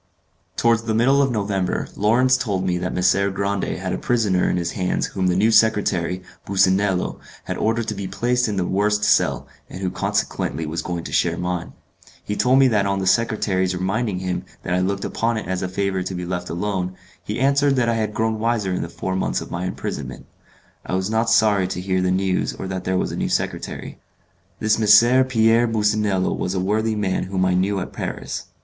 [0.55, 4.57] Towards the middle of November, Lawrence told me that Messer Grande had a prisoner in
[4.57, 9.03] his hands whom the new secretary, Businello, had ordered to be placed in the worst
[9.03, 11.73] cell, and who consequently was going to share mine.
[12.23, 15.61] He told me that on the secretary's reminding him that I looked upon it as
[15.61, 18.89] a favour to be left alone, he answered that I had grown wiser in the
[18.89, 20.25] four months of my imprisonment.
[20.83, 23.99] I was not sorry to hear the news or that there was a new secretary.
[24.57, 25.25] This M.
[25.25, 28.45] Pierre Businello was a worthy man whom I knew at Paris.